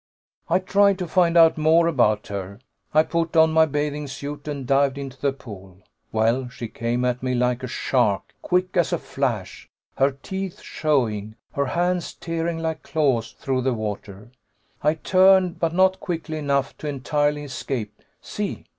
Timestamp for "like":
7.35-7.61, 12.57-12.81